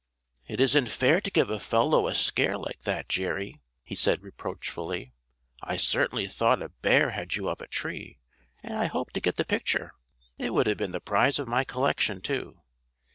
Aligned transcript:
"It 0.47 0.59
isn't 0.59 0.87
fair 0.89 1.21
to 1.21 1.29
give 1.29 1.51
a 1.51 1.59
fellow 1.59 2.07
a 2.07 2.15
scare 2.15 2.57
like 2.57 2.85
that, 2.85 3.07
Jerry," 3.07 3.61
he 3.83 3.93
said 3.93 4.23
reproachfully. 4.23 5.13
"I 5.61 5.77
certainly 5.77 6.25
thought 6.25 6.63
a 6.63 6.69
bear 6.69 7.11
had 7.11 7.35
you 7.35 7.47
up 7.47 7.61
a 7.61 7.67
tree, 7.67 8.17
and 8.63 8.73
I 8.79 8.85
hoped 8.87 9.13
to 9.13 9.21
get 9.21 9.35
the 9.35 9.45
picture. 9.45 9.91
It 10.39 10.55
would 10.55 10.65
have 10.65 10.77
been 10.77 10.89
the 10.91 11.01
prize 11.01 11.37
of 11.37 11.47
my 11.47 11.63
collection, 11.63 12.19
too. 12.19 12.63